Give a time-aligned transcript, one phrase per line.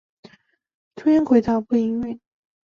[0.95, 2.19] 中央轨道不营运。